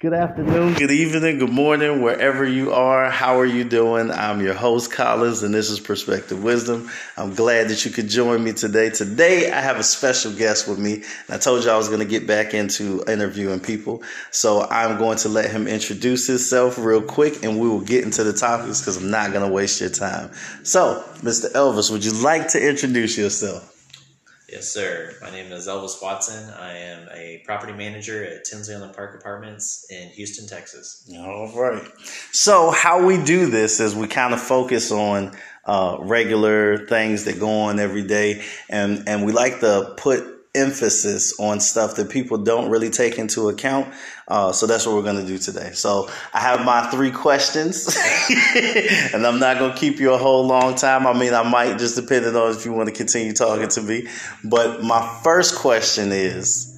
[0.00, 3.08] Good afternoon, good evening, good morning, wherever you are.
[3.10, 4.10] How are you doing?
[4.10, 6.90] I'm your host, Collins, and this is Perspective Wisdom.
[7.16, 8.90] I'm glad that you could join me today.
[8.90, 10.94] Today, I have a special guest with me.
[10.94, 14.02] And I told you I was going to get back into interviewing people.
[14.32, 18.24] So I'm going to let him introduce himself real quick, and we will get into
[18.24, 20.32] the topics because I'm not going to waste your time.
[20.64, 21.52] So, Mr.
[21.52, 23.73] Elvis, would you like to introduce yourself?
[24.54, 25.12] Yes, sir.
[25.20, 26.48] My name is Elvis Watson.
[26.48, 31.04] I am a property manager at Tinsley on the Park Apartments in Houston, Texas.
[31.12, 31.82] All right.
[32.30, 37.40] So, how we do this is we kind of focus on uh, regular things that
[37.40, 42.38] go on every day, and and we like to put emphasis on stuff that people
[42.38, 43.92] don't really take into account.
[44.26, 45.72] Uh, so that's what we're going to do today.
[45.72, 47.96] So I have my three questions,
[49.12, 51.06] and I'm not going to keep you a whole long time.
[51.06, 54.08] I mean, I might just depending on if you want to continue talking to me.
[54.42, 56.73] But my first question is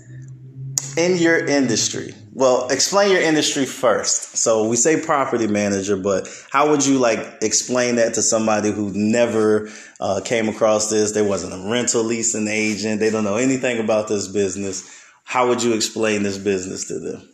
[0.96, 4.36] in your industry, well, explain your industry first.
[4.36, 8.92] So we say property manager, but how would you like explain that to somebody who
[8.94, 11.12] never uh, came across this?
[11.12, 13.00] They wasn't a rental leasing agent.
[13.00, 14.89] They don't know anything about this business.
[15.24, 17.28] How would you explain this business to them?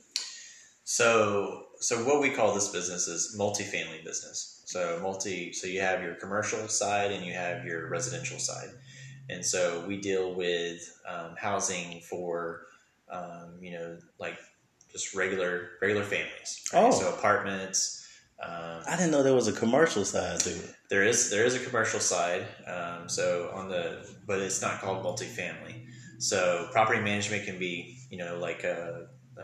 [0.84, 4.62] So, so what we call this business is multifamily business.
[4.66, 8.70] So multi, so you have your commercial side and you have your residential side,
[9.28, 12.62] and so we deal with um, housing for,
[13.12, 14.38] um, you know, like
[14.91, 16.64] just regular regular families.
[16.72, 16.84] Right?
[16.84, 16.91] Oh.
[16.91, 17.98] So apartments.
[18.42, 20.74] Um, I didn't know there was a commercial side to it.
[20.91, 22.44] There is there is a commercial side.
[22.66, 25.86] Um, so on the but it's not called multifamily.
[26.18, 29.06] So property management can be you know like a,
[29.38, 29.42] a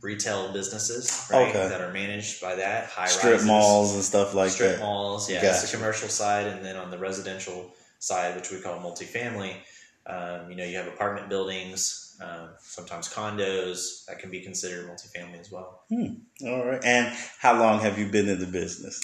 [0.00, 1.68] retail businesses right okay.
[1.68, 4.74] that are managed by that high strip rises, malls and stuff like strip that.
[4.76, 5.48] Strip malls, yeah, gotcha.
[5.48, 9.56] it's the commercial side, and then on the residential side, which we call multifamily,
[10.06, 15.40] um, you know you have apartment buildings um, sometimes condos that can be considered multifamily
[15.40, 15.82] as well.
[15.88, 16.14] Hmm.
[16.46, 16.82] All right.
[16.84, 19.00] And how long have you been in the business?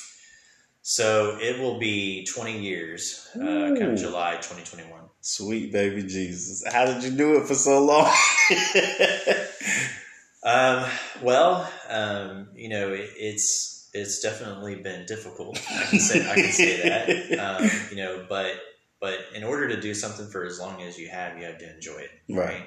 [0.86, 5.00] So it will be 20 years, uh, kind of July 2021.
[5.22, 6.62] Sweet baby Jesus.
[6.70, 8.12] How did you do it for so long?
[10.44, 10.86] um,
[11.22, 15.58] well, um, you know, it, it's it's definitely been difficult.
[15.70, 17.38] I can say I can say that.
[17.64, 18.53] Um, you know, but
[19.00, 21.74] but in order to do something for as long as you have, you have to
[21.74, 22.10] enjoy it.
[22.28, 22.47] Right.
[22.47, 22.66] right?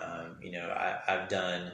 [0.00, 1.72] Um, you know, I, have done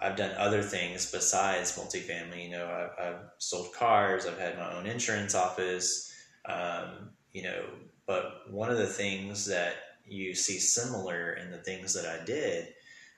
[0.00, 2.44] I've done other things besides multifamily.
[2.44, 4.26] You know, I've, I've sold cars.
[4.26, 6.12] I've had my own insurance office.
[6.46, 7.64] Um, you know,
[8.06, 9.74] but one of the things that
[10.06, 12.68] you see similar in the things that I did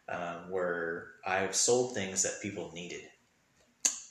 [0.08, 3.02] um, were I've sold things that people needed.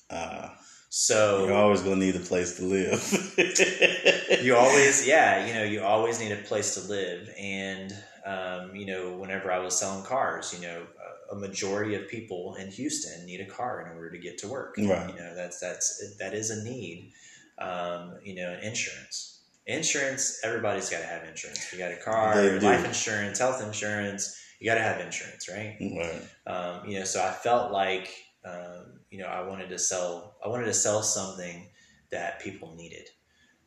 [0.09, 0.49] Uh,
[0.89, 4.41] so you're always gonna need a place to live.
[4.43, 7.93] you always, yeah, you know, you always need a place to live, and
[8.25, 10.83] um, you know, whenever I was selling cars, you know,
[11.31, 14.75] a, majority of people in Houston need a car in order to get to work.
[14.77, 15.09] Right.
[15.09, 17.13] You know, that's that's that is a need.
[17.59, 19.41] Um, you know, insurance.
[19.67, 20.39] Insurance.
[20.43, 21.71] Everybody's got to have insurance.
[21.71, 24.41] You got a car, life insurance, health insurance.
[24.59, 25.77] You got to have insurance, right?
[25.79, 26.21] Right.
[26.47, 28.11] Um, you know, so I felt like
[28.43, 30.35] um, you know I wanted to sell.
[30.43, 31.67] I wanted to sell something
[32.11, 33.07] that people needed.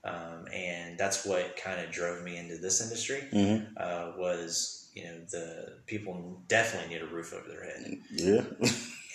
[0.04, 3.64] Um, and that's what kind of drove me into this industry mm-hmm.
[3.76, 8.42] uh, was you know the people definitely need a roof over their head yeah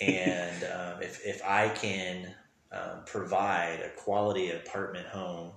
[0.00, 2.34] and um, if, if i can
[2.72, 5.52] um, provide a quality apartment home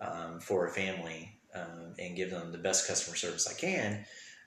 [0.00, 4.04] um, for a family um, and give them the best customer service i can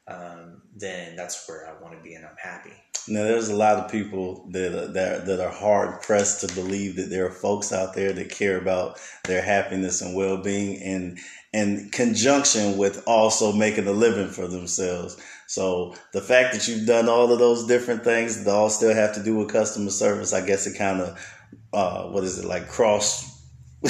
[0.07, 2.73] um, then that's where i want to be and i'm happy
[3.09, 7.09] now, there's a lot of people that that that are hard pressed to believe that
[7.09, 11.17] there are folks out there that care about their happiness and well being, and
[11.53, 15.17] in conjunction with also making a living for themselves.
[15.47, 19.15] So the fact that you've done all of those different things that all still have
[19.15, 21.35] to do with customer service, I guess it kind of
[21.71, 23.41] uh, what is it like cross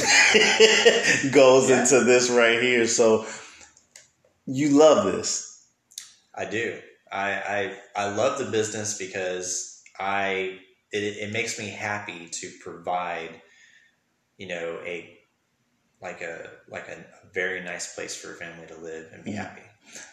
[1.31, 1.81] goes yeah.
[1.81, 2.85] into this right here.
[2.85, 3.25] So
[4.45, 5.46] you love this.
[6.37, 6.79] I do.
[7.11, 10.59] I, I I love the business because I
[10.91, 13.41] it, it makes me happy to provide,
[14.37, 15.17] you know, a
[16.01, 19.41] like a like a, very nice place for a family to live and be mm-hmm.
[19.41, 19.61] happy.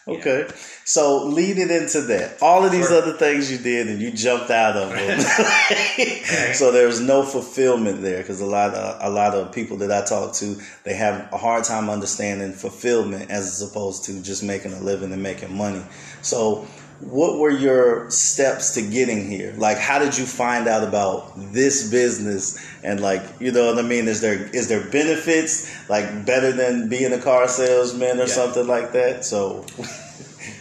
[0.07, 0.55] Okay, know?
[0.83, 3.01] so leading into that, all of these sure.
[3.01, 5.19] other things you did and you jumped out of them,
[6.53, 10.05] so there's no fulfillment there because a lot of a lot of people that I
[10.05, 14.79] talk to they have a hard time understanding fulfillment as opposed to just making a
[14.79, 15.81] living and making money.
[16.21, 16.67] So
[16.99, 19.53] what were your steps to getting here?
[19.57, 22.57] Like, how did you find out about this business?
[22.83, 24.07] And like, you know what I mean?
[24.07, 28.25] Is there is there benefits like better than being a car salesman or yeah.
[28.25, 29.25] something like that?
[29.25, 29.65] So,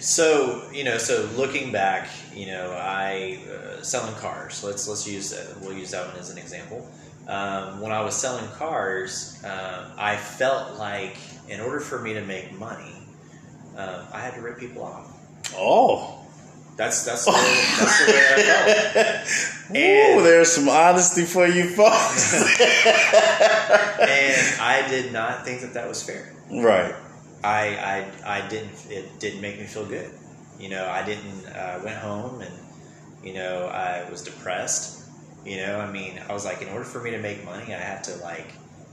[0.05, 4.63] So you know, so looking back, you know, I uh, selling cars.
[4.63, 5.59] Let's let's use that.
[5.63, 6.87] We'll use that one as an example.
[7.27, 11.17] Um, when I was selling cars, um, I felt like
[11.49, 13.07] in order for me to make money,
[13.79, 15.11] um, I had to rip people off.
[15.57, 16.14] Oh.
[16.77, 17.39] That's that's the way,
[17.79, 19.71] that's the way I felt.
[19.71, 22.35] Ooh, there's some honesty for you folks.
[24.01, 26.35] and I did not think that that was fair.
[26.51, 26.95] Right.
[27.45, 28.87] I, I, I didn't.
[28.91, 30.11] It didn't make me feel good.
[30.59, 31.47] You know, I didn't.
[31.47, 32.55] I uh, went home and
[33.23, 35.03] you know I was depressed.
[35.45, 37.79] You know, I mean, I was like, in order for me to make money, I
[37.79, 38.49] have to like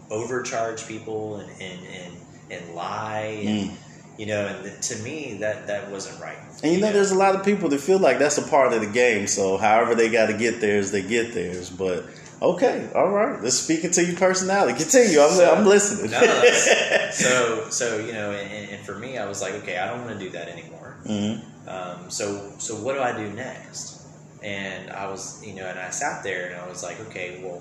[0.09, 2.13] overcharge people and and and,
[2.51, 3.41] and lie.
[3.45, 3.77] And, mm.
[4.21, 6.37] You know, and to me, that that wasn't right.
[6.61, 8.47] And you, you know, know, there's a lot of people that feel like that's a
[8.47, 9.25] part of the game.
[9.25, 11.71] So, however they got to get theirs, they get theirs.
[11.71, 12.05] But
[12.39, 13.41] Okay, all right.
[13.41, 14.77] Let's speak into your personality.
[14.77, 15.21] Continue.
[15.21, 16.11] I'm, so, I'm listening.
[16.11, 16.19] no,
[17.11, 20.19] so, so you know, and, and, for me, I was like, okay, I don't want
[20.19, 20.97] to do that anymore.
[21.03, 21.67] Mm-hmm.
[21.67, 24.05] Um, so, so what do I do next?
[24.43, 27.59] And I was, you know, and I sat there and I was like, okay, well,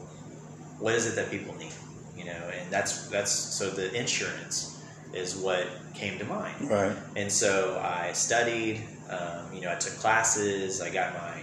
[0.79, 1.73] what is it that people need?
[2.19, 4.83] You know, and that's that's so the insurance
[5.15, 5.67] is what
[6.01, 6.71] came to mind.
[6.71, 6.97] Right.
[7.15, 8.81] And so I studied.
[9.11, 10.81] Um, you know, I took classes.
[10.81, 11.43] I got my,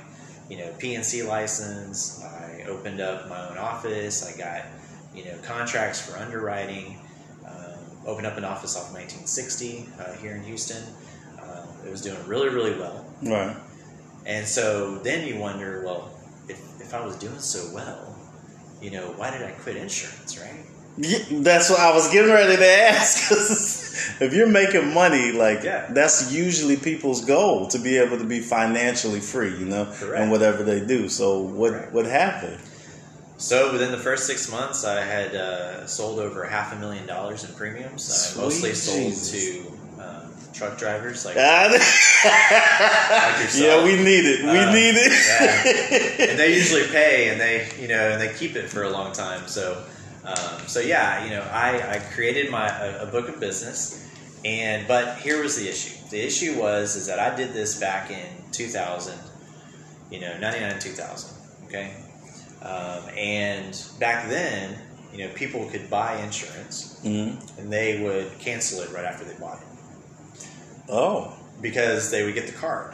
[0.49, 2.23] you know, P&C license.
[2.23, 4.25] I opened up my own office.
[4.25, 4.63] I got,
[5.13, 6.99] you know, contracts for underwriting.
[7.45, 10.83] Um, opened up an office off 1960 uh, here in Houston.
[11.39, 13.05] Uh, it was doing really, really well.
[13.21, 13.55] Right.
[14.25, 16.11] And so then you wonder, well,
[16.49, 18.17] if, if I was doing so well,
[18.81, 20.65] you know, why did I quit insurance, right?
[20.97, 23.31] Yeah, that's what I was getting ready to ask.
[24.21, 25.91] if you're making money, like yeah.
[25.91, 30.21] that's usually people's goal to be able to be financially free, you know, Correct.
[30.21, 31.07] and whatever they do.
[31.07, 31.93] So what Correct.
[31.93, 32.59] what happened?
[33.37, 37.43] So within the first six months, I had uh, sold over half a million dollars
[37.43, 38.33] in premiums.
[38.35, 39.31] I mostly sold Jesus.
[39.31, 41.79] to um, truck drivers, like, like
[43.53, 44.41] Yeah, we need it.
[44.43, 45.11] We uh, need it.
[46.19, 46.29] yeah.
[46.31, 49.11] And they usually pay, and they you know, and they keep it for a long
[49.13, 49.47] time.
[49.47, 49.83] So
[50.27, 54.05] um, so yeah, you know, I, I created my a, a, book of business,
[54.43, 55.95] and but here was the issue.
[56.09, 59.17] The issue was is that I did this back in 2000,
[60.11, 61.37] you know, 99 2000.
[61.67, 61.95] Okay,
[62.61, 64.77] um, and back then,
[65.13, 67.61] you know, people could buy insurance, mm-hmm.
[67.61, 70.47] and they would cancel it right after they bought it.
[70.89, 72.93] Oh, because they would get the card,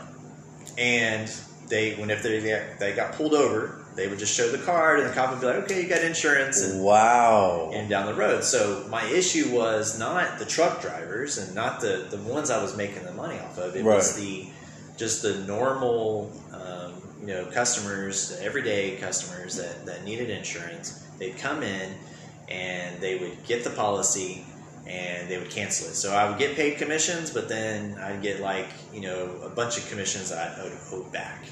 [0.78, 1.34] and
[1.74, 2.40] they when if they
[2.80, 5.46] they got pulled over they would just show the card, and the cop would be
[5.46, 7.70] like, "Okay, you got insurance." And, wow.
[7.74, 8.44] And down the road.
[8.44, 12.76] So my issue was not the truck drivers and not the the ones I was
[12.76, 13.76] making the money off of.
[13.76, 13.96] It right.
[13.96, 14.48] was the
[14.98, 21.06] just the normal, um, you know, customers, the everyday customers that that needed insurance.
[21.20, 21.94] They'd come in
[22.50, 24.46] and they would get the policy
[24.86, 25.96] and they would cancel it.
[25.96, 29.78] So I would get paid commissions, but then I'd get like you know a bunch
[29.78, 31.46] of commissions that I would owe back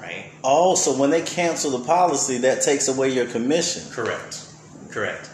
[0.00, 0.30] right?
[0.44, 3.90] Oh, so when they cancel the policy, that takes away your commission.
[3.90, 4.46] Correct.
[4.90, 5.30] Correct.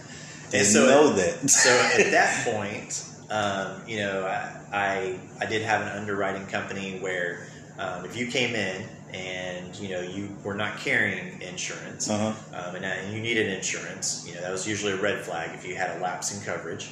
[0.52, 1.50] And so know at, that.
[1.50, 6.98] so at that point, um, you know, I, I, I did have an underwriting company
[6.98, 7.46] where
[7.78, 12.32] um, if you came in and you know you were not carrying insurance uh-huh.
[12.52, 15.64] um, and, and, you needed insurance, you know that was usually a red flag if
[15.66, 16.90] you had a lapse in coverage.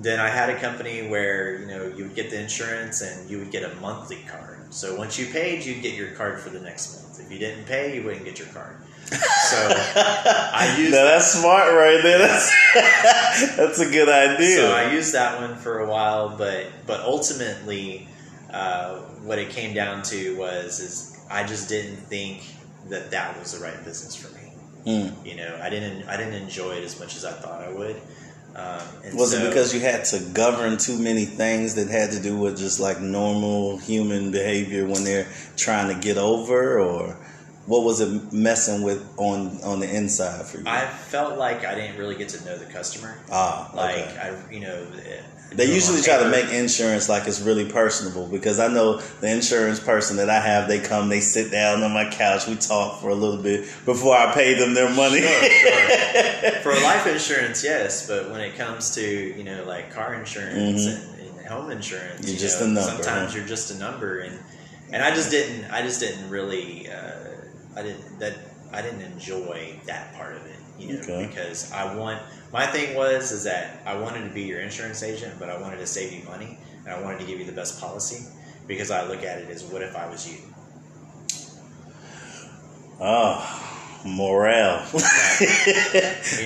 [0.00, 3.38] Then I had a company where you know you would get the insurance and you
[3.38, 4.72] would get a monthly card.
[4.72, 7.20] So once you paid, you'd get your card for the next month.
[7.20, 8.76] If you didn't pay, you wouldn't get your card.
[9.48, 10.92] So I used.
[10.92, 12.18] now that's smart, right there.
[12.18, 12.54] That's
[13.56, 14.56] that's a good idea.
[14.58, 18.06] So I used that one for a while, but but ultimately,
[18.50, 22.42] uh, what it came down to was is I just didn't think
[22.88, 24.52] that that was the right business for me.
[24.86, 25.26] Mm.
[25.26, 27.96] You know, I didn't I didn't enjoy it as much as I thought I would.
[28.58, 32.20] Um, was so, it because you had to govern too many things that had to
[32.20, 37.16] do with just like normal human behavior when they're trying to get over, or
[37.66, 40.64] what was it messing with on on the inside for you?
[40.66, 43.16] I felt like I didn't really get to know the customer.
[43.30, 43.76] Ah, okay.
[43.76, 44.84] like I, you know,
[45.50, 49.80] they usually try to make insurance like it's really personable because I know the insurance
[49.80, 53.08] person that I have, they come, they sit down on my couch, we talk for
[53.08, 55.22] a little bit before I pay them their money.
[55.22, 56.50] Sure, sure.
[56.62, 61.20] for life insurance, yes, but when it comes to you know like car insurance mm-hmm.
[61.20, 63.02] and, and, home insurance, you're you just know, a number.
[63.02, 63.38] Sometimes huh?
[63.38, 64.38] you're just a number, and
[64.92, 67.12] and I just didn't, I just didn't really, uh,
[67.74, 68.34] I didn't that
[68.72, 71.26] I didn't enjoy that part of it, you know, okay.
[71.26, 72.20] because I want
[72.52, 75.78] my thing was is that I wanted to be your insurance agent, but I wanted
[75.78, 78.24] to save you money and I wanted to give you the best policy
[78.66, 80.38] because I look at it as what if I was you.
[83.00, 83.68] Oh,
[84.04, 84.84] morale.
[84.92, 85.00] you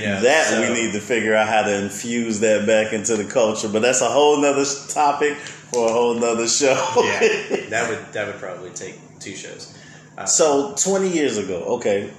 [0.07, 3.25] know, that so, we need to figure out how to infuse that back into the
[3.25, 6.75] culture, but that's a whole nother topic for a whole nother show.
[6.97, 7.21] yeah,
[7.71, 9.77] that would that would probably take two shows.
[10.19, 12.11] Uh, so 20 years ago, okay,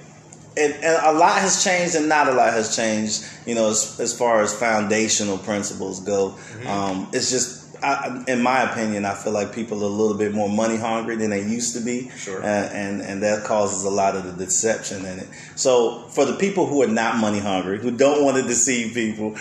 [0.56, 3.24] and, and, a lot has changed, and not a lot has changed.
[3.46, 6.66] You know, as, as far as foundational principles go, mm-hmm.
[6.66, 7.62] um, it's just.
[7.82, 11.16] I, in my opinion, I feel like people are a little bit more money hungry
[11.16, 12.42] than they used to be, sure.
[12.42, 15.28] uh, and and that causes a lot of the deception in it.
[15.54, 19.36] So, for the people who are not money hungry, who don't want to deceive people,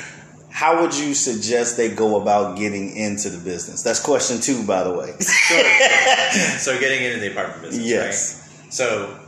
[0.50, 3.82] how would you suggest they go about getting into the business?
[3.82, 5.14] That's question two, by the way.
[5.20, 6.60] sure, sure.
[6.60, 8.60] So, getting into the apartment business, yes.
[8.64, 8.74] Right?
[8.74, 9.20] So,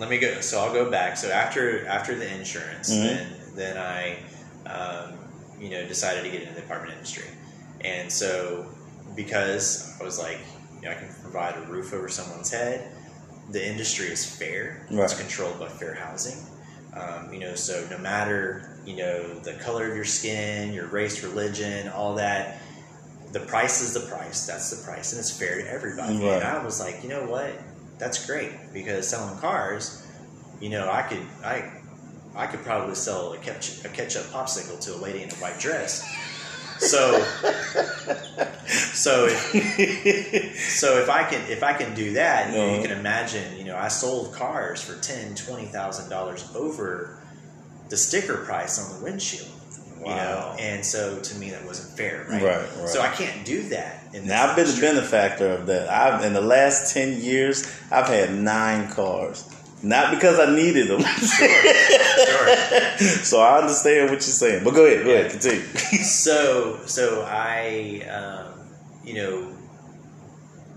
[0.00, 0.40] let me go.
[0.40, 1.18] So I'll go back.
[1.18, 3.06] So after after the insurance, mm-hmm.
[3.06, 4.18] then then I,
[4.66, 5.18] um,
[5.60, 7.28] you know, decided to get into the apartment industry,
[7.82, 8.66] and so
[9.14, 10.38] because I was like,
[10.76, 12.90] you know, I can provide a roof over someone's head.
[13.50, 14.86] The industry is fair.
[14.90, 15.04] Right.
[15.04, 16.38] It's controlled by fair housing.
[16.94, 21.22] Um, you know, so no matter you know the color of your skin, your race,
[21.22, 22.58] religion, all that,
[23.32, 24.46] the price is the price.
[24.46, 26.16] That's the price, and it's fair to everybody.
[26.16, 26.36] Right.
[26.36, 27.52] And I was like, you know what?
[28.00, 30.04] That's great because selling cars,
[30.60, 31.70] you know, I could I
[32.34, 35.60] I could probably sell a ketchup, a ketchup popsicle to a lady in a white
[35.60, 36.02] dress.
[36.78, 37.22] So
[38.66, 42.82] so if, so if I can if I can do that, you, know, you uh-huh.
[42.82, 47.22] can imagine, you know, I sold cars for ten, twenty thousand dollars over
[47.90, 49.50] the sticker price on the windshield.
[50.00, 50.10] Wow.
[50.10, 52.42] You know, and so to me that wasn't fair, right?
[52.42, 52.88] Right, right.
[52.88, 54.12] So I can't do that.
[54.24, 55.90] now I've been the benefactor of that.
[55.90, 59.46] I've in the last ten years, I've had nine cars.
[59.82, 61.00] Not because I needed them.
[61.04, 62.98] sure, sure.
[62.98, 64.62] so I understand what you're saying.
[64.62, 65.18] But go ahead, go yeah.
[65.20, 65.62] ahead, continue.
[66.04, 68.60] so, so I, um,
[69.04, 69.56] you know,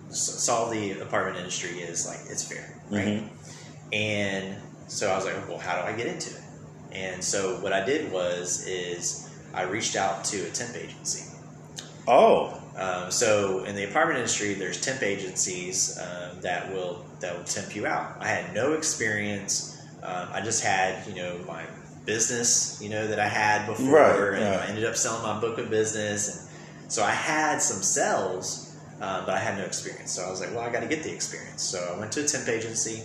[0.09, 3.19] saw the apartment industry is like it's fair, right?
[3.19, 3.93] Mm-hmm.
[3.93, 6.41] And so I was like, well, how do I get into it?
[6.93, 11.29] And so what I did was is I reached out to a temp agency.
[12.07, 12.59] Oh.
[12.77, 17.75] Um, so in the apartment industry, there's temp agencies um, that will that will temp
[17.75, 18.17] you out.
[18.19, 19.81] I had no experience.
[20.01, 21.63] Um, I just had you know my
[22.05, 24.59] business you know that I had before, right, and right.
[24.59, 26.49] I ended up selling my book of business,
[26.81, 30.11] and so I had some sales, uh, but I had no experience.
[30.11, 31.61] So I was like, well, I got to get the experience.
[31.61, 33.03] So I went to a temp agency.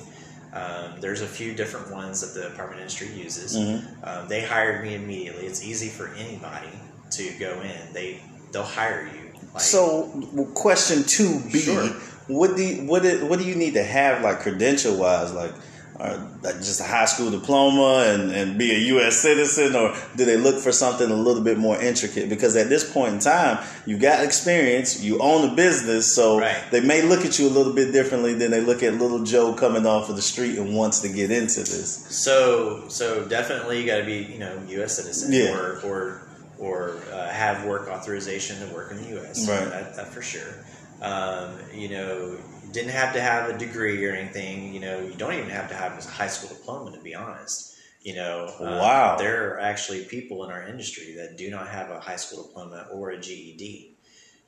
[0.53, 3.57] Um, there's a few different ones that the apartment industry uses.
[3.57, 4.05] Mm-hmm.
[4.05, 5.47] Um, they hired me immediately.
[5.47, 6.71] It's easy for anybody
[7.13, 7.93] to go in.
[7.93, 9.33] They they'll hire you.
[9.53, 10.09] Like, so,
[10.55, 11.89] question two B: sure.
[12.29, 15.53] What do you, what do, what do you need to have like credential wise, like?
[15.99, 19.17] Or just a high school diploma and, and be a U.S.
[19.17, 22.29] citizen, or do they look for something a little bit more intricate?
[22.29, 26.63] Because at this point in time, you've got experience, you own a business, so right.
[26.71, 29.53] they may look at you a little bit differently than they look at little Joe
[29.53, 32.07] coming off of the street and wants to get into this.
[32.09, 34.97] So, so definitely you got to be, you know, U.S.
[34.97, 35.57] citizen, yeah.
[35.57, 36.29] or or
[36.59, 39.49] or uh, have work authorization to work in the U.S.
[39.49, 40.65] Right, that, that for sure.
[41.01, 42.39] Um, you know,
[42.73, 44.75] didn't have to have a degree or anything.
[44.75, 47.77] You know, you don't even have to have a high school diploma to be honest.
[48.03, 51.91] You know, um, wow, there are actually people in our industry that do not have
[51.91, 53.95] a high school diploma or a GED.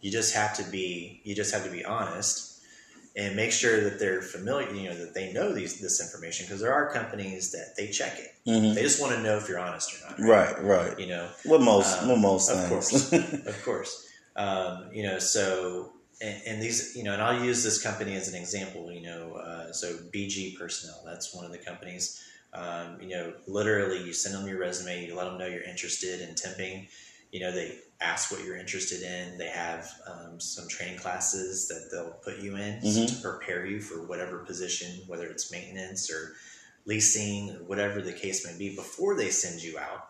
[0.01, 2.51] You just have to be you just have to be honest
[3.17, 4.73] and make sure that they're familiar.
[4.73, 8.19] You know that they know these this information because there are companies that they check
[8.19, 8.31] it.
[8.49, 8.75] Mm-hmm.
[8.75, 10.21] They just want to know if you're honest or not.
[10.21, 10.89] Right, right.
[10.89, 10.99] right.
[10.99, 13.11] You know, what most um, what most of things.
[13.11, 13.13] course,
[13.47, 14.07] of course.
[14.37, 18.29] Um, you know, so and, and, these, you know, and I'll use this company as
[18.29, 18.93] an example.
[18.93, 22.23] You know, uh, so BG Personnel, that's one of the companies.
[22.53, 26.21] Um, you know, literally, you send them your resume, you let them know you're interested
[26.21, 26.89] in temping.
[27.31, 29.39] You know, they ask what you're interested in.
[29.39, 33.07] They have um, some training classes that they'll put you in mm-hmm.
[33.07, 36.33] to prepare you for whatever position, whether it's maintenance or
[36.87, 40.09] leasing or whatever the case may be, before they send you out.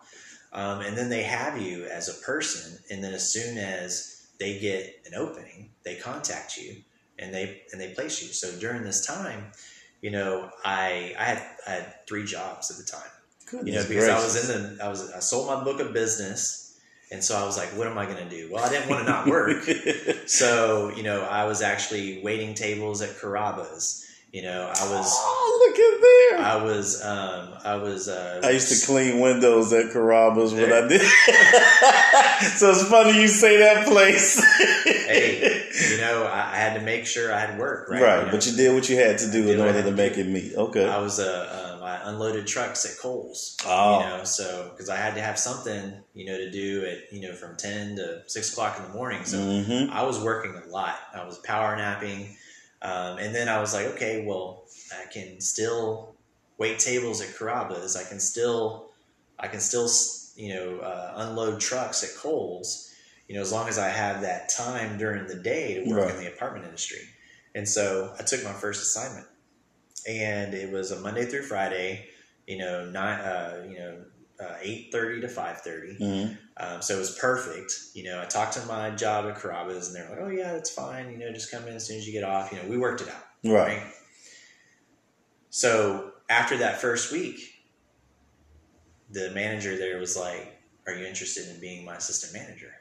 [0.52, 2.79] Um, and then they have you as a person.
[2.90, 4.10] And then as soon as
[4.40, 6.76] they get an opening, they contact you
[7.18, 8.28] and they and they place you.
[8.28, 9.52] So during this time,
[10.00, 13.11] you know, I I had I had three jobs at the time.
[13.49, 14.20] Goodness you know, because gracious.
[14.20, 16.80] I was in the I was I sold my book of business,
[17.12, 18.49] and so I was like, what am I going to do?
[18.50, 19.62] Well, I didn't want to not work,
[20.26, 24.06] so you know, I was actually waiting tables at Carrabba's.
[24.33, 25.07] You know, I was.
[25.19, 26.47] Oh, look at there!
[26.47, 27.05] I was.
[27.05, 28.09] Um, I was.
[28.09, 31.01] Uh, I used to clean windows at Carrabba's when I did.
[32.57, 34.41] so it's funny you say that place.
[34.85, 38.01] hey, you know, I, I, had to make sure I had work, right?
[38.01, 40.17] Right, you know, but you did what you had to do in order to make
[40.17, 40.55] it meet.
[40.55, 40.89] Okay.
[40.89, 43.57] I was uh, um, I unloaded trucks at Kohl's.
[43.67, 43.99] Oh.
[43.99, 47.21] You know, so because I had to have something, you know, to do at you
[47.21, 49.25] know from ten to six o'clock in the morning.
[49.25, 49.93] So mm-hmm.
[49.93, 50.97] I was working a lot.
[51.13, 52.37] I was power napping.
[52.83, 56.15] Um, and then I was like, okay, well, I can still
[56.59, 57.97] wait tables at Carrabba's.
[57.97, 58.91] I can still,
[59.39, 59.89] I can still,
[60.37, 62.87] you know, uh, unload trucks at Kohl's.
[63.29, 66.15] You know, as long as I have that time during the day to work right.
[66.15, 67.03] in the apartment industry.
[67.55, 69.27] And so I took my first assignment,
[70.09, 72.09] and it was a Monday through Friday.
[72.47, 73.21] You know, nine.
[73.21, 74.05] Uh, you know,
[74.40, 75.97] uh, eight thirty to five thirty.
[75.99, 76.38] Mhm.
[76.56, 77.73] Um, so it was perfect.
[77.94, 80.70] You know, I talked to my job at Carrabba's and they're like, "Oh yeah, that's
[80.70, 81.11] fine.
[81.11, 83.00] You know, just come in as soon as you get off." You know, we worked
[83.02, 83.25] it out.
[83.44, 83.82] Right.
[85.50, 87.40] So after that first week,
[89.11, 92.73] the manager there was like, "Are you interested in being my assistant manager?"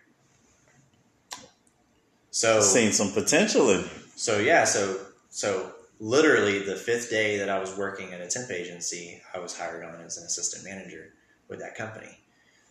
[2.32, 3.90] So seeing some potential in you.
[4.16, 5.00] so yeah, so
[5.30, 9.58] so literally the fifth day that I was working at a temp agency, I was
[9.58, 11.14] hired on as an assistant manager
[11.50, 12.18] with that company.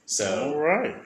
[0.07, 0.97] So All right.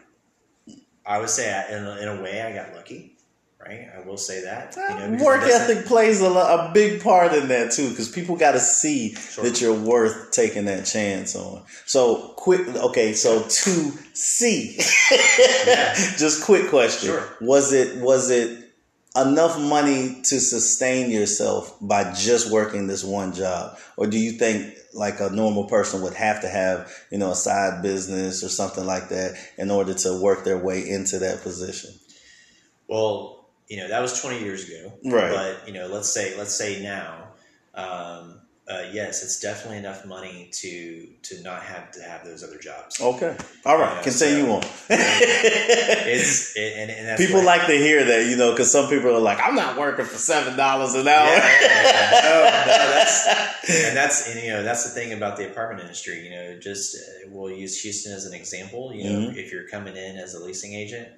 [1.04, 3.16] I would say, I, in, a, in a way, I got lucky,
[3.58, 3.88] right?
[3.96, 4.76] I will say that.
[4.76, 8.52] You know, Work ethic plays a, a big part in that too, because people got
[8.52, 9.42] to see Sure.
[9.44, 11.62] that you're worth taking that chance on.
[11.86, 13.14] So quick, okay.
[13.14, 13.48] So to
[14.14, 14.76] see,
[15.66, 15.94] Yeah.
[16.16, 17.28] just quick question: Sure.
[17.40, 18.60] Was it was it
[19.16, 24.74] enough money to sustain yourself by just working this one job, or do you think
[24.94, 28.84] like a normal person would have to have you know a side business or something
[28.84, 31.90] like that in order to work their way into that position?
[32.88, 34.92] Well, you know, that was 20 years ago.
[35.02, 35.30] Right.
[35.30, 37.28] But, you know, let's say, let's say now,
[37.74, 42.58] um, uh, yes, it's definitely enough money to, to not have to have those other
[42.58, 43.00] jobs.
[43.00, 43.36] Okay.
[43.66, 43.96] All right.
[43.96, 44.62] Yeah, Continue so- on.
[45.44, 48.88] It's, it, and, and that's people what- like to hear that, you know, because some
[48.88, 52.08] people are like, "I'm not working for seven dollars an hour." Yeah, yeah, yeah.
[52.22, 53.26] No, no, that's,
[53.86, 56.24] and that's and, you know that's the thing about the apartment industry.
[56.24, 58.92] You know, just uh, we'll use Houston as an example.
[58.94, 59.36] You know, Mhm.
[59.36, 61.08] if you're coming in as a leasing agent,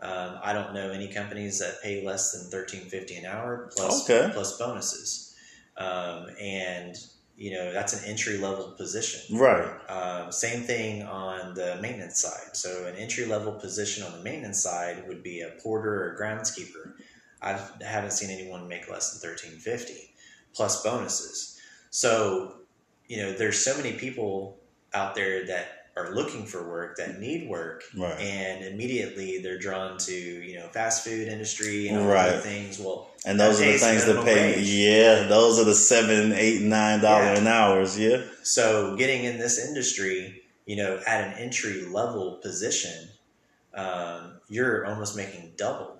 [0.00, 4.08] um, I don't know any companies that pay less than thirteen fifty an hour plus
[4.08, 4.30] Okay.
[4.32, 5.29] plus bonuses,
[5.76, 6.96] um, and
[7.36, 9.36] you know that's an entry level position.
[9.36, 9.70] right.
[9.88, 12.54] Um, same thing on the maintenance side.
[12.54, 16.94] So an entry level position on the maintenance side would be a porter or groundskeeper.
[17.42, 20.12] I haven't seen anyone make less than thirteen fifty
[20.52, 21.58] plus bonuses.
[21.90, 22.56] So
[23.08, 24.58] you know, there's so many people
[24.94, 28.18] out there that are looking for work that need work, Right.
[28.20, 32.28] and immediately they're drawn to you know fast food industry and all Right.
[32.30, 32.78] other things.
[32.78, 34.52] Well, And those are the things that pay.
[34.54, 34.66] wage.
[34.68, 37.38] Yeah, those are the seven, eight, nine dollar Yeah.
[37.38, 37.98] an hours.
[37.98, 38.22] Yeah.
[38.42, 43.10] So getting in this industry, you know, at an entry level position,
[43.74, 45.96] um, you're almost making double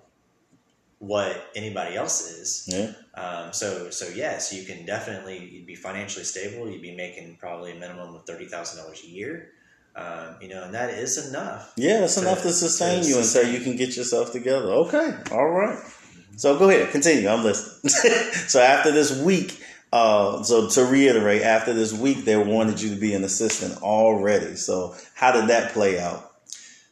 [0.99, 2.63] what anybody else is.
[2.67, 2.91] Yeah.
[3.15, 6.69] Um, so so yes, you can definitely you'd be financially stable.
[6.69, 9.51] You'd be making probably a minimum of thirty thousand dollars a year.
[9.95, 11.73] Um, you know, and that is enough.
[11.75, 13.53] Yeah, it's To- enough to sustain to you until sustain.
[13.53, 14.69] you can get yourself together.
[14.69, 15.13] Okay.
[15.31, 15.77] All right.
[16.37, 17.27] So go ahead, continue.
[17.27, 17.89] I'm listening.
[18.47, 22.99] so after this week, uh, so to reiterate, after this week, they wanted you to
[22.99, 24.55] be an assistant already.
[24.55, 26.31] So how did that play out?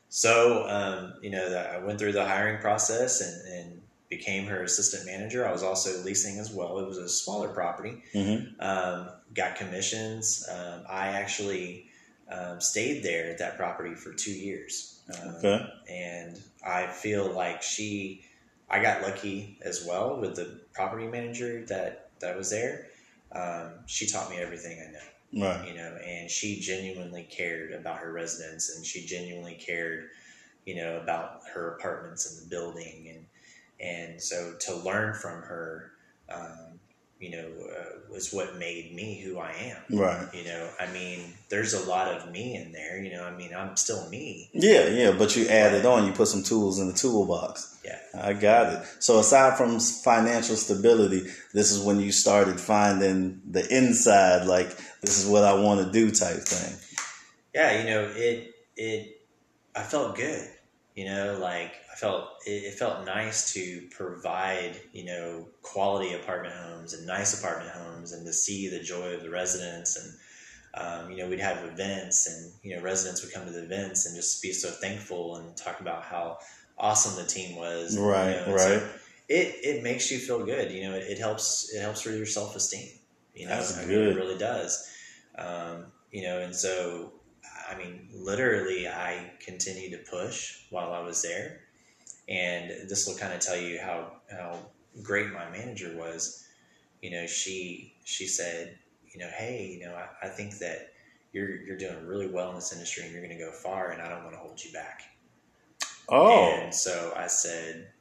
[0.09, 5.05] So um, you know, I went through the hiring process and, and became her assistant
[5.05, 5.47] manager.
[5.47, 6.79] I was also leasing as well.
[6.79, 8.03] It was a smaller property.
[8.13, 8.59] Mm-hmm.
[8.59, 10.47] um, got commissions.
[10.51, 11.85] Um, I actually
[12.31, 14.99] um, stayed there at that property for two years.
[15.21, 15.73] Um, Okay.
[15.89, 18.25] And I feel like she,
[18.69, 22.87] I got lucky as well with the property manager that, that was there.
[23.31, 24.99] Um, she taught me everything I know
[25.45, 25.67] Right.
[25.67, 30.09] you know, and she genuinely cared about her residents and she genuinely cared,
[30.65, 33.13] you know, about her apartments and the building.
[33.15, 33.25] And,
[33.79, 35.91] and so to learn from her,
[36.33, 36.68] um,
[37.19, 39.97] you know, uh, was what made me who I am.
[39.97, 40.27] Right.
[40.34, 43.53] You know, I mean, there's a lot of me in there, you know, I mean,
[43.53, 44.49] I'm still me.
[44.53, 47.77] Yeah, yeah, but you added on, you put some tools in the toolbox.
[47.84, 47.99] Yeah.
[48.15, 48.88] I got it.
[48.99, 54.69] So aside from financial stability, this is when you started finding the inside, like
[55.01, 56.79] this is what I want to do type thing.
[57.53, 59.21] yeah, you know, it it
[59.75, 60.47] I felt good.
[60.95, 66.93] You know, like felt it, it felt nice to provide, you know, quality apartment homes
[66.93, 70.13] and nice apartment homes and to see the joy of the residents and
[70.75, 74.05] um, you know, we'd have events and, you know, residents would come to the events
[74.05, 76.38] and just be so thankful and talk about how
[76.77, 77.95] awesome the team was.
[77.95, 78.83] you Right, know, and so right.
[79.27, 80.71] it, it makes you feel good.
[80.71, 82.88] You know, it, it helps, it helps with your self-esteem,
[83.35, 84.15] you know, That's I mean, good.
[84.15, 84.88] it really does.
[85.38, 87.13] Um, you know, and so,
[87.69, 91.62] I mean, literally, I continued to push while I was there,
[92.29, 94.57] and this will kind of tell you how how
[95.01, 96.45] great my manager was.
[97.01, 98.77] You know, she she said,
[99.13, 100.93] you know, hey, you know, I, I think that
[101.33, 104.01] you're you're doing really well in this industry, and you're going to go far, and
[104.01, 105.01] I don't want to hold you back.
[106.11, 107.91] Oh, And so I said,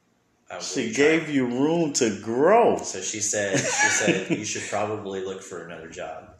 [0.51, 2.77] will she try- gave you room to grow.
[2.77, 6.29] So she said, she said, you should probably look for another job.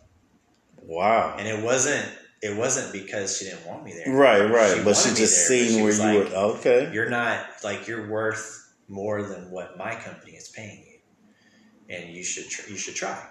[0.82, 1.36] Wow.
[1.38, 2.04] And it wasn't,
[2.42, 4.14] it wasn't because she didn't want me there.
[4.14, 4.78] Right, right.
[4.78, 6.36] She but she just there, seen she where you like, were.
[6.58, 6.92] Okay.
[6.94, 11.96] You're not like you're worth more than what my company is paying you.
[11.96, 13.22] and you should tr- you should try.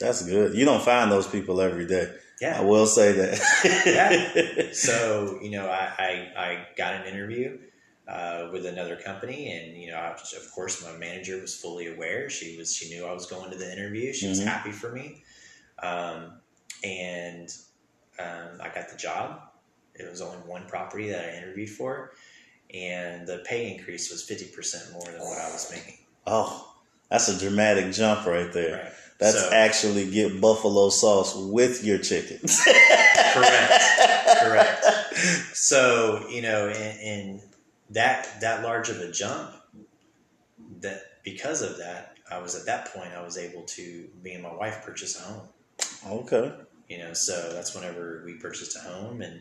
[0.00, 0.54] That's good.
[0.54, 2.12] You don't find those people every day.
[2.40, 3.40] Yeah, I will say that.
[3.86, 4.68] yeah.
[4.72, 7.58] So you know, I I, I got an interview
[8.08, 12.28] uh, with another company, and you know, I, of course, my manager was fully aware.
[12.28, 14.12] She was she knew I was going to the interview.
[14.12, 14.44] She was Mhm.
[14.46, 15.22] happy for me,
[15.82, 16.40] um,
[16.84, 17.48] and
[18.18, 19.42] um, I got the job.
[19.94, 22.12] It was only one property that I interviewed for,
[22.74, 25.98] and the pay increase was fifty percent more than what I was making.
[26.26, 26.74] Oh,
[27.10, 28.82] that's a dramatic jump right there.
[28.84, 28.92] Right.
[29.18, 32.38] That's So- actually get buffalo sauce with your chicken.
[33.32, 33.82] correct
[34.40, 34.84] correct
[35.54, 37.40] so you know in, in
[37.90, 39.52] that that large of a jump
[40.80, 44.42] that because of that i was at that point i was able to me and
[44.42, 45.48] my wife purchase a home
[46.08, 46.52] Okay.
[46.88, 49.40] You know so that's whenever we purchased a home and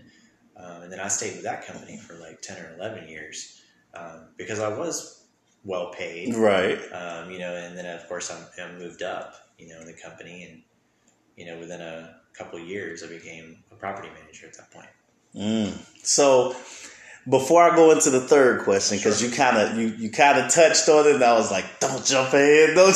[0.58, 3.62] um, and then i stayed with that company for like 10 or 11 years
[3.93, 5.23] um, because i was
[5.63, 6.79] well paid Right.
[6.93, 9.93] um, you know, and then of course I'm, I moved up, you know, in the
[9.93, 10.62] company, and
[11.36, 14.89] you know, within a couple of years, I became a property manager at that point.
[15.36, 15.73] Mm.
[16.05, 16.55] So
[17.27, 19.29] before I go into the third question, because Sure.
[19.29, 22.05] you kind of you you kind of touched on it, and I was like, "Don't
[22.05, 22.95] jump ahead." Don't.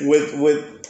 [0.00, 0.85] with with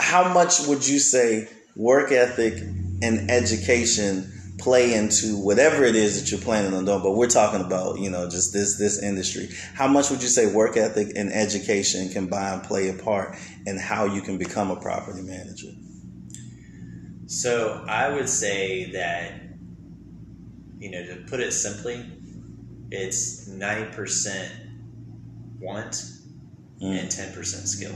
[0.00, 2.54] how much would you say work ethic
[3.02, 7.02] and education play into whatever it is that you're planning on doing?
[7.02, 9.48] But we're talking about you know just this this industry.
[9.74, 13.36] How much would you say work ethic and education combined play a part
[13.66, 15.68] in how you can become a property manager?
[17.26, 19.34] So I would say that,
[20.78, 22.04] you know, to put it simply,
[22.90, 24.52] it's ninety percent
[25.60, 26.04] want
[26.82, 26.98] Mm.
[26.98, 27.94] and ten percent skill.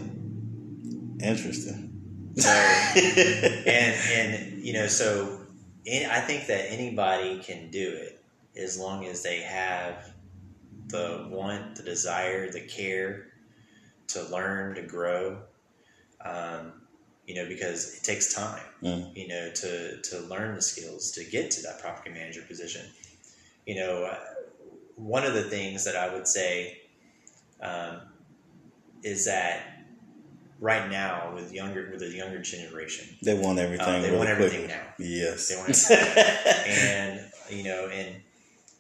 [1.23, 1.94] Interesting.
[2.37, 2.51] So
[2.97, 5.41] and and you know so
[5.85, 8.21] in, i think that anybody can do it
[8.57, 10.13] as long as they have
[10.89, 13.29] the want the desire the care
[14.09, 15.43] to learn to grow
[16.25, 16.73] um,
[17.27, 19.17] you know because it takes time Mm.
[19.17, 22.85] you know to to learn the skills to get to that property manager position
[23.67, 24.19] you know uh,
[24.97, 26.79] one of the things that i would say
[27.63, 28.01] um,
[29.03, 29.74] is that
[30.61, 33.87] right now with younger with the younger generation They want everything.
[33.87, 34.77] uh, they really want everything quickly.
[34.77, 35.49] now Yes.
[35.49, 36.65] They want everything.
[36.67, 38.17] and you know and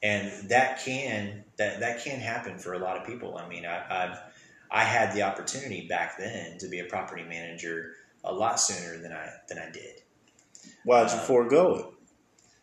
[0.02, 3.84] and that can that that can happen for a lot of people i mean I,
[4.04, 4.18] i've
[4.70, 9.12] i had the opportunity back then to be a property manager a lot sooner than
[9.12, 10.02] i than i did
[10.84, 11.86] Why'd you uh, forego it?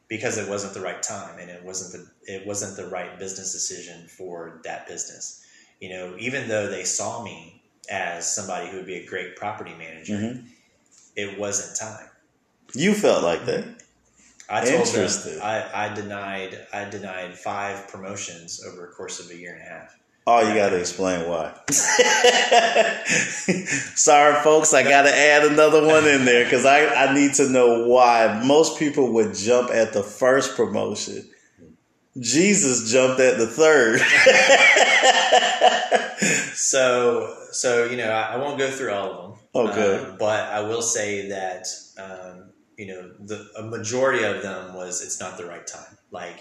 [0.08, 1.92] because it wasn't the right time and it wasn't
[2.26, 5.46] the it wasn't the right business decision for that business
[5.80, 9.74] you know even though they saw me as somebody who would be a great property
[9.78, 10.44] manager Mhm.
[11.16, 12.08] it wasn't time
[12.74, 13.66] You felt like that.
[14.50, 15.34] I told Interesting.
[15.36, 19.62] them I, I denied I denied five promotions over a course of a year and
[19.62, 19.96] a half.
[20.28, 21.52] Oh, you got to explain why.
[23.96, 27.50] Sorry, folks, I got to add another one in there because I, I need to
[27.50, 31.28] know why most people would jump at the first promotion.
[32.20, 34.02] Jesus jumped at the third.
[36.62, 39.68] So so you know I, I won't go through all of them.
[39.68, 39.98] Okay.
[39.98, 41.66] Um, but I will say that
[41.98, 45.98] um, you know the a majority of them was it's not the right time.
[46.12, 46.40] Like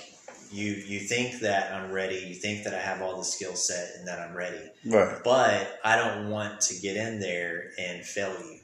[0.52, 3.96] you you think that I'm ready, you think that I have all the skill set
[3.96, 5.16] and that I'm ready, right.
[5.24, 8.59] but I don't want to get in there and fail you.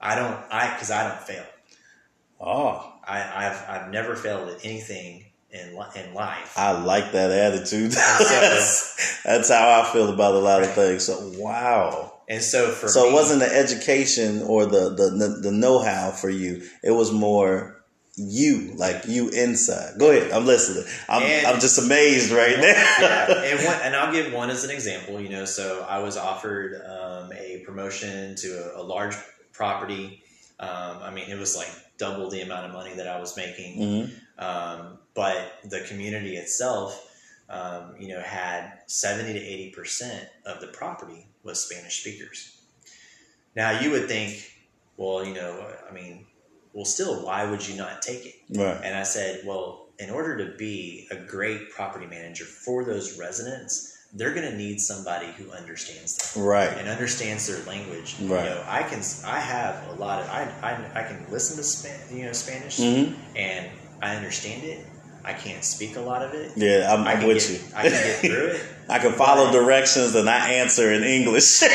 [0.00, 1.46] I don't I because I don't fail.
[2.40, 6.52] Oh, I, I've I've never failed at anything in in life.
[6.56, 7.92] I like that attitude.
[7.92, 11.04] that's, that's how I feel about a lot of things.
[11.04, 12.12] So, wow.
[12.28, 16.10] And so for so me, it wasn't the education or the, the, the, the know-how
[16.10, 16.62] for you.
[16.82, 17.84] It was more
[18.16, 19.98] you, like you inside.
[19.98, 20.32] Go ahead.
[20.32, 20.84] I'm listening.
[21.08, 22.64] I'm, And- I'm just amazed right now.
[23.00, 25.20] yeah, and, one, and I'll give one as an example.
[25.20, 29.14] You know, so I was offered um, a promotion to a, a large
[29.52, 30.22] property.
[30.58, 33.78] Um, I mean, it was like double the amount of money that I was making.
[33.78, 34.10] Mhm.
[34.42, 37.10] Um, but the community itself,
[37.48, 42.60] um, you know, had seventy to eighty percent of the property was Spanish speakers.
[43.54, 44.50] Now you would think,
[44.96, 46.26] well, you know, I mean,
[46.72, 48.34] well, still, why would you not take it?
[48.50, 48.80] Right.
[48.82, 53.92] And I said, well, in order to be a great property manager for those residents,
[54.12, 56.76] they're going to need somebody who understands them Right.
[56.78, 58.16] and understands their language.
[58.22, 58.44] Right.
[58.44, 61.62] You know, I can, I have a lot of, I, I, I can listen to
[61.62, 63.70] Span, you know, Spanish hmm and
[64.02, 64.84] I understand it.
[65.24, 66.52] I can't speak a lot of it.
[66.54, 67.60] Yeah, I'm, I I'm with get, you.
[67.74, 68.62] I can get through it.
[68.90, 71.62] I can follow directions and I answer in English.
[71.62, 71.68] you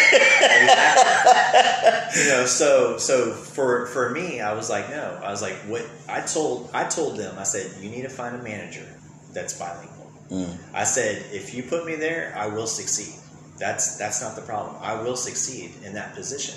[2.28, 5.84] know, so so for for me, I was like, no, I was like, what?
[6.08, 8.86] I told I told them, I said, you need to find a manager
[9.34, 10.12] that's bilingual.
[10.30, 10.56] Mm.
[10.76, 13.16] I said, if you put me there, I will succeed.
[13.58, 14.76] That's that's not the problem.
[14.80, 16.56] I will succeed in that position.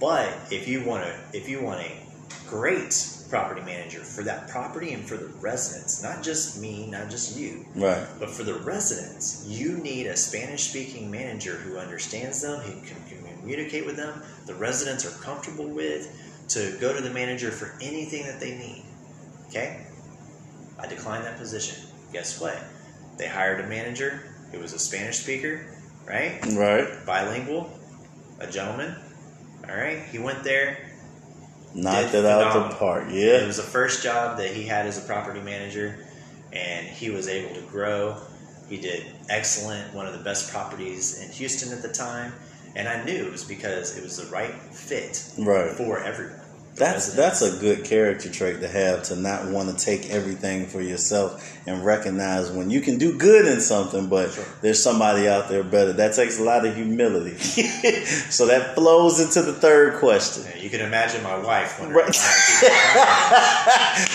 [0.00, 1.90] But if you want to, if you want a
[2.46, 2.92] great
[3.28, 7.66] property manager for that property and for the residents, not just me, not just you,
[7.74, 8.06] Right.
[8.18, 12.96] but for the residents, you need a Spanish speaking manager who understands them, who can
[13.40, 16.08] communicate with them, the residents are comfortable with,
[16.48, 18.84] to go to the manager for anything that they need.
[19.48, 19.86] Okay?
[20.78, 21.88] I declined that position.
[22.12, 22.56] Guess what?
[23.18, 25.66] They hired a manager who was a Spanish speaker,
[26.06, 26.38] right?
[26.52, 27.04] Right.
[27.04, 27.70] Bilingual,
[28.40, 28.94] a gentleman.
[29.68, 30.02] All right?
[30.12, 30.85] He went there,
[31.76, 33.12] Knocked it out the phenomenal.
[33.14, 36.06] Yeah, It was the first job that he had as a property manager,
[36.52, 38.16] and he was able to grow.
[38.68, 42.32] He did excellent, one of the best properties in Houston at the time,
[42.74, 45.70] and I knew it was because it was the right fit Right.
[45.72, 46.40] for everyone.
[46.76, 50.82] That's that's a good character trait to have to not want to take everything for
[50.82, 54.44] yourself and recognize when you can do good in something, but Sure.
[54.60, 55.94] there's somebody out there better.
[55.94, 57.38] That takes a lot of humility.
[57.38, 60.44] so that flows into the third question.
[60.54, 62.06] Yeah, You can imagine my wife when Right.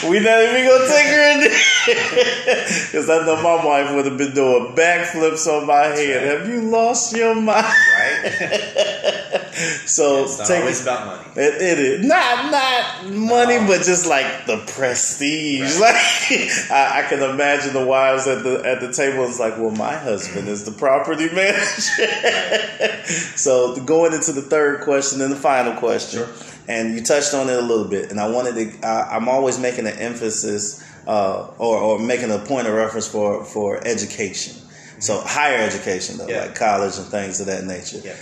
[0.08, 1.58] we not even gonna take her in there
[2.86, 6.28] because I know my wife would have been doing backflips on my head.
[6.28, 6.38] right.
[6.39, 7.65] Have you lost your mind?
[7.97, 9.40] right?
[9.85, 11.29] So it's take always about money.
[11.35, 13.67] It, it is not not money, No.
[13.67, 15.77] but just like the prestige.
[15.79, 15.93] Right.
[15.93, 19.25] Like I, I can imagine the wives at the at the table.
[19.25, 23.03] It's like, well, my husband is the property manager.
[23.35, 26.29] so going into the third question and the final question, Sure.
[26.67, 28.87] and you touched on it a little bit, and I wanted to.
[28.87, 33.43] I, I'm always making an emphasis uh, or or making a point of reference for
[33.43, 34.55] for education.
[34.99, 36.41] So higher education though, Yeah.
[36.41, 37.99] like college and things of that nature.
[38.03, 38.15] Yeah.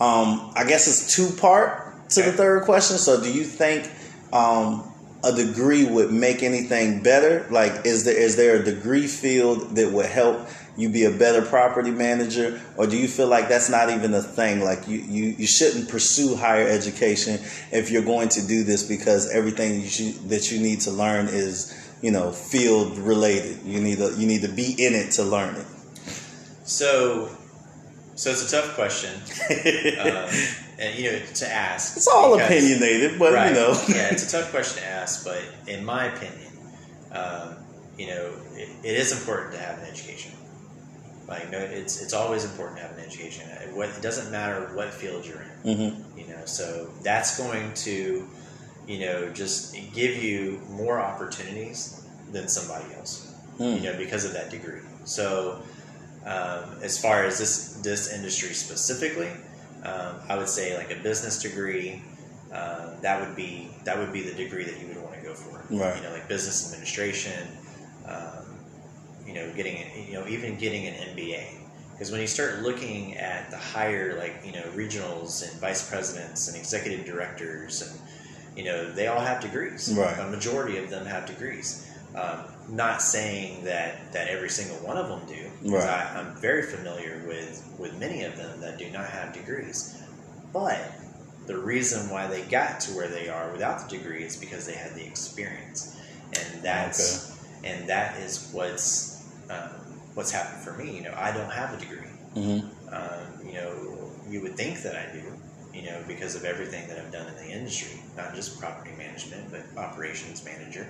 [0.00, 2.96] Um, I guess it's two part to the third question.
[2.96, 3.90] So, do you think
[4.32, 4.90] um,
[5.22, 7.46] a degree would make anything better?
[7.50, 11.42] Like, is there is there a degree field that would help you be a better
[11.42, 14.60] property manager, or do you feel like that's not even a thing?
[14.60, 17.34] Like, you you, you shouldn't pursue higher education
[17.70, 21.26] if you're going to do this because everything you should, that you need to learn
[21.28, 23.58] is you know field related.
[23.64, 25.66] You need to you need to be in it to learn it.
[26.64, 27.36] So,
[28.20, 29.14] so it's a tough question,
[30.00, 30.28] um,
[30.78, 31.96] and you know, to ask.
[31.96, 33.48] it's all because- opinionated, but right.
[33.48, 33.70] you know.
[33.88, 36.52] yeah, it's a tough question to ask, but in my opinion,
[37.12, 37.56] um,
[37.98, 40.32] you know, it, it is important to have an education.
[41.28, 43.48] Like, no, it's it's always important to have an education.
[43.62, 45.76] It, what, it doesn't matter what field you're in.
[45.76, 48.26] hmm You know, so that's going to,
[48.88, 53.26] you know, just give you more opportunities than somebody else
[53.58, 53.74] Hmm.
[53.76, 54.80] you know, because of that degree.
[55.04, 55.62] So,
[56.26, 59.30] um, as far as this this industry specifically,
[59.84, 62.02] um, I would say like a business degree.
[62.52, 65.34] Uh, that would be that would be the degree that you would want to go
[65.34, 65.64] for.
[65.70, 65.96] Right.
[65.96, 67.48] You know, like business administration.
[68.06, 68.58] Um,
[69.26, 71.58] you know, getting you know even getting an MBA.
[71.92, 76.48] Because when you start looking at the higher, like you know, regionals and vice presidents
[76.48, 78.00] and executive directors, and
[78.56, 79.94] you know, they all have degrees.
[79.96, 80.18] Right.
[80.18, 81.89] A majority of them have degrees.
[82.14, 85.50] Um, not saying that that every single one of them do.
[85.70, 85.84] Right.
[85.84, 89.96] I, I'm very familiar with with many of them that do not have degrees,
[90.52, 90.80] but
[91.46, 94.74] the reason why they got to where they are without the degree is because they
[94.74, 95.96] had the experience,
[96.36, 99.70] and that's and that is what's um,
[100.14, 100.96] what's happened for me.
[100.96, 102.08] You know, I don't have a degree.
[102.34, 102.60] hmm
[102.92, 105.22] Um, you know, you would think that I do,
[105.72, 109.50] you know, because of everything that I've done in the industry, not just property management,
[109.50, 110.86] but operations manager,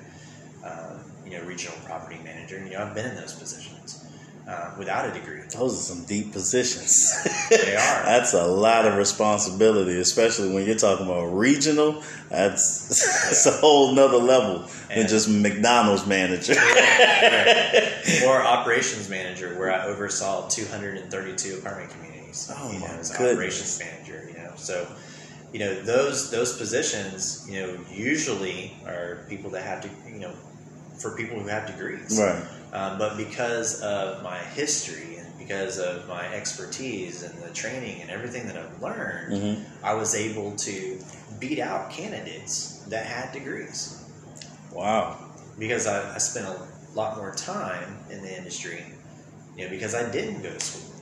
[0.65, 2.59] um, you know, regional property manager.
[2.59, 4.07] You know, I've been in those positions
[4.49, 5.41] uh, without a degree.
[5.53, 7.13] Those are some deep positions.
[7.51, 8.03] They are.
[8.05, 12.03] That's a lot of responsibility, especially when you're talking about regional.
[12.29, 12.89] That's,
[13.27, 16.55] that's a whole nother level than just McDonald's manager.
[16.55, 18.23] Right.
[18.25, 22.53] Or operations manager, where I oversaw 232 apartment communities.
[22.55, 23.33] Oh, you know, as goodness.
[23.33, 24.29] operations manager.
[24.29, 24.87] You know, so
[25.53, 30.33] you know those those positions, you know, usually are people that have to, you know,
[31.01, 32.19] for people who have degrees.
[32.21, 32.47] right.
[32.73, 38.11] Um, but because of my history and because of my expertise and the training and
[38.11, 40.99] everything that I've learned, hmm I was able to
[41.41, 43.97] beat out candidates that had degrees
[44.73, 45.17] Wow.
[45.59, 48.85] because I, I spent a lot more time in the industry,
[49.57, 50.95] you know, because I didn't go to school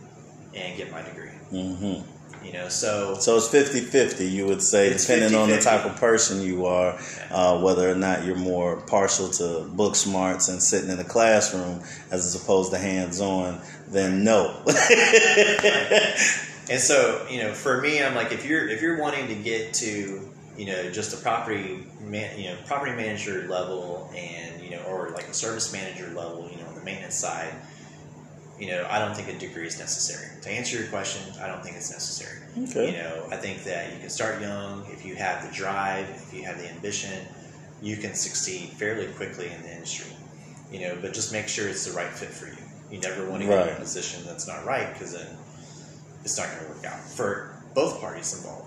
[0.55, 2.01] and get my degree, hmm
[2.45, 5.97] you know, so So it's 50 50, you would say, depending on the type of
[5.97, 6.99] person you are,
[7.31, 11.83] uh, whether or not you're more partial to book smarts and sitting in a classroom
[12.11, 14.63] as opposed to hands on, then no.
[16.71, 19.75] and so you know, for me, I'm like, if you're if you're wanting to get
[19.75, 24.83] to you know just a property man, you know property manager level and you know
[24.83, 27.53] or like a service manager level, you know, on the maintenance side,
[28.59, 30.29] you know, I don't think a degree is necessary.
[30.43, 32.39] To answer your question, I don't think it's necessary.
[32.65, 32.91] Okay.
[32.91, 36.35] You know, I think that you can start young if you have the drive, if
[36.35, 37.25] you have the ambition,
[37.81, 40.13] you can succeed fairly quickly in the industry.
[40.73, 42.69] You know, but just make sure it's the right fit for you.
[42.91, 45.27] You never want to get in a position that's not right because then
[46.25, 48.67] it's not going to work out for both parties involved.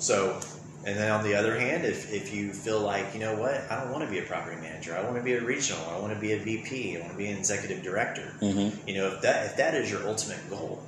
[0.00, 0.40] So,
[0.88, 3.78] and then on the other hand, if, if you feel like, you know what, I
[3.78, 6.14] don't want to be a property manager, I want to be a regional, I want
[6.14, 8.88] to be a VP, I want to be an executive director, Mm-hmm.
[8.88, 10.82] you know, if that if that is your ultimate goal,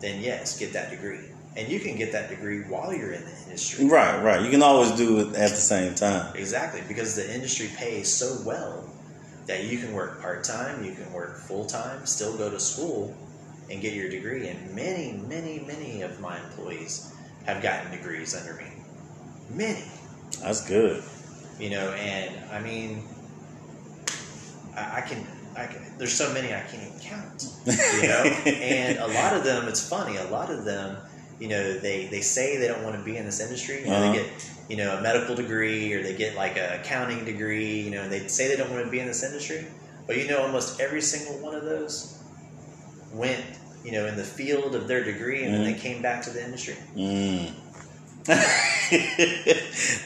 [0.00, 1.24] then yes, get that degree,
[1.56, 3.86] and you can get that degree while you're in the industry.
[3.86, 4.42] Right, right.
[4.42, 6.36] You can always do it at the same time.
[6.36, 8.84] Exactly, because the industry pays so well
[9.46, 13.16] that you can work part time, you can work full time, still go to school,
[13.70, 14.48] and get your degree.
[14.48, 17.14] And many, many, many of my employees
[17.46, 18.66] have gotten degrees under me.
[19.50, 19.84] Many,
[20.42, 21.02] That's good.
[21.58, 23.04] you know, and I mean,
[24.76, 25.26] I, I can.
[25.58, 28.22] I can, there's so many I can't even count, you know.
[28.52, 30.18] and a lot of them, it's funny.
[30.18, 30.98] A lot of them,
[31.40, 33.80] you know, they they say they don't want to be in this industry.
[33.80, 34.12] You know, Uh-huh.
[34.12, 37.80] they get you know a medical degree or they get like a accounting degree.
[37.80, 39.64] You know, and they say they don't want to be in this industry.
[40.06, 42.22] But you know, almost every single one of those
[43.14, 43.42] went,
[43.82, 46.44] you know, in the field of their degree, and then they came back to the
[46.44, 46.76] industry.
[46.94, 47.50] Mm.
[48.28, 48.36] Yeah.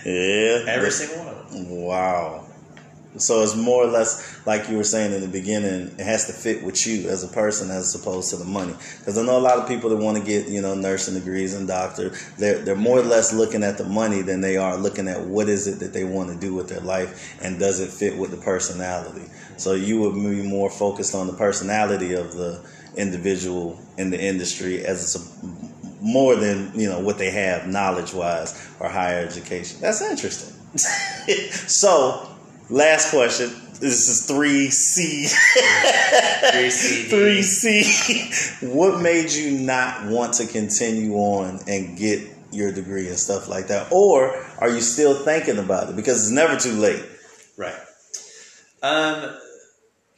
[0.05, 1.71] Every single one of them.
[1.71, 2.47] Wow.
[3.17, 5.95] So it's more or less like you were saying in the beginning.
[5.99, 8.75] It has to fit with you as a person, as opposed to the money.
[8.99, 11.55] Because I know a lot of people that want to get you know nursing degrees
[11.55, 12.11] and doctor.
[12.39, 15.49] They're they're more or less looking at the money than they are looking at what
[15.49, 18.31] is it that they want to do with their life and does it fit with
[18.31, 19.29] the personality.
[19.57, 22.65] So you would be more focused on the personality of the
[22.97, 28.69] individual in the industry as a, more than you know what they have knowledge wise
[28.81, 29.81] or higher education.
[29.81, 30.55] That's interesting.
[30.79, 32.29] so,
[32.69, 33.51] last question.
[33.81, 35.27] This is three C.
[36.53, 37.03] Three C.
[37.09, 38.67] Three C.
[38.67, 43.69] What made you not want to continue on and get your degree and stuff like
[43.69, 45.97] that, or are you still thinking about it?
[45.97, 47.03] Because it's never too late.
[47.57, 47.79] Right.
[48.83, 49.37] Um.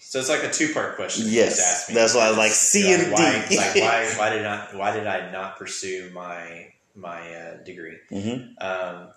[0.04, 1.26] So it's like a two-part question.
[1.28, 1.94] Yes, just asked me.
[1.94, 3.56] that's why I was like C Yeah, and why, D.
[3.56, 7.96] like why, why did I why did I not pursue my my uh, degree?
[8.10, 9.08] hmm Um,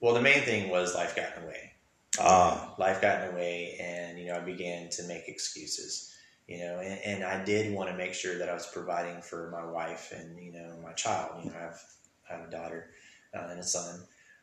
[0.00, 1.72] well, the main thing was life got in the way.
[2.20, 6.10] Ah, Life got in the way, and you know I began to make excuses.
[6.48, 9.48] You know, and, and I did want to make sure that I was providing for
[9.50, 11.42] my wife and you know my child.
[11.44, 11.80] You know, I have
[12.28, 12.90] I have a daughter
[13.34, 14.00] uh, and a son,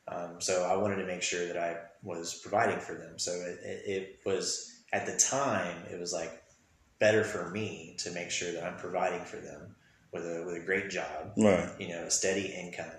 [0.08, 3.20] um, so I wanted to make sure that I was providing for them.
[3.20, 6.44] So it, it, it was at the time it was like
[7.00, 9.76] better for me to make sure that I'm providing for them
[10.12, 11.70] with a with a great job right.
[11.80, 12.92] you know, a steady income,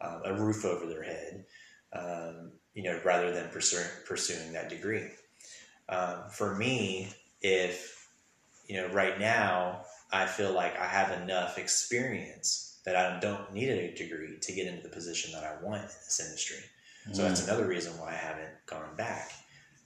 [0.00, 1.44] um, a roof over their head,
[1.92, 5.08] um, you know, rather than pursuing, pursuing that degree.
[5.88, 7.08] Um, for me,
[7.40, 8.08] if,
[8.68, 13.68] you know, right now I feel like I have enough experience that I don't need
[13.68, 16.64] a degree to get into the position that I want in this industry.
[17.12, 19.32] So that's another reason why I haven't gone back.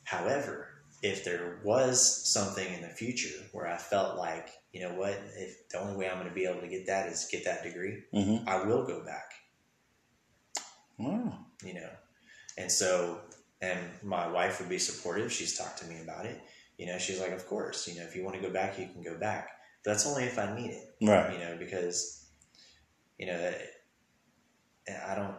[0.03, 0.69] However,
[1.05, 5.69] if there was something in the future where I felt like, you know what, if
[5.69, 8.03] the only way I'm going to be able to get that is get that degree,
[8.11, 9.31] hmm I will go back,
[10.99, 11.39] Wow.
[11.63, 11.91] you know.
[12.57, 13.21] And so,
[13.61, 15.31] and my wife would be supportive.
[15.31, 16.41] She's talked to me about it.
[16.79, 18.87] You know, she's like, of course, you know, if you want to go back, you
[18.87, 19.51] can go back.
[19.85, 21.35] But that's only if I need it, Right.
[21.35, 22.29] you know, because,
[23.19, 23.61] you know, that
[25.07, 25.35] I don't,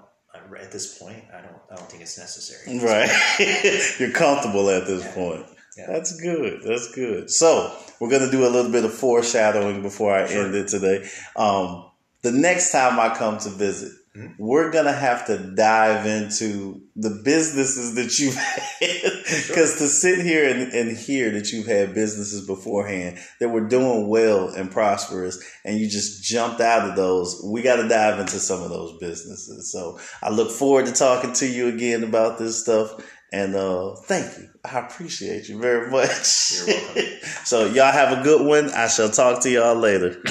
[0.62, 2.78] at this point, I don't, I don't think it's necessary.
[2.80, 3.10] Right.
[4.00, 5.14] You're comfortable at this Yeah.
[5.14, 5.46] point.
[5.78, 5.88] Yeah.
[5.88, 6.62] That's good.
[6.64, 7.30] That's good.
[7.30, 10.46] So we're gonna do a little bit of foreshadowing before I Sure.
[10.46, 11.08] end it today.
[11.36, 11.86] Um,
[12.22, 14.36] the next time I come to visit, Mhm.
[14.40, 18.36] we're gonna have to dive into the businesses that you've
[18.80, 19.12] had.
[19.48, 24.08] Because to sit here and, and hear that you've had businesses beforehand that were doing
[24.08, 28.40] well and prosperous, and you just jumped out of those, we got to dive into
[28.40, 29.72] some of those businesses.
[29.74, 32.92] So I look forward to talking to you again about this stuff.
[33.36, 34.48] And uh, thank you.
[34.64, 36.54] I appreciate you very much.
[36.56, 37.04] You're welcome.
[37.44, 38.70] so y'all have a good one.
[38.70, 40.24] I shall talk to y'all later.